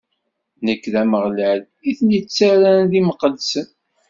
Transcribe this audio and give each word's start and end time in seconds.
Nekk, 0.65 0.83
d 0.93 0.95
Ameɣlal, 1.01 1.61
i 1.89 1.91
ten-ittarran 1.97 2.81
d 2.91 2.93
imqeddsen. 2.99 3.67